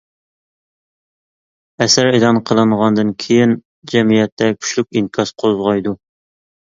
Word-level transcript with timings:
ئەسەر 1.85 2.09
ئېلان 2.17 2.41
قىلىنغاندىن 2.51 3.11
كېيىن 3.25 3.53
جەمئىيەتتە 3.93 4.49
كۈچلۈك 4.59 4.91
ئىنكاس 5.03 5.35
قوزغايدۇ. 5.45 5.95